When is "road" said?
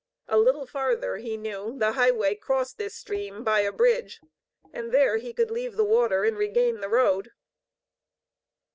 6.89-7.33